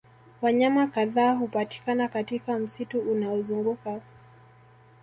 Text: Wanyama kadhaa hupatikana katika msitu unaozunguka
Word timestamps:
Wanyama 0.41 0.87
kadhaa 0.87 1.33
hupatikana 1.33 2.07
katika 2.07 2.59
msitu 2.59 2.99
unaozunguka 2.99 4.01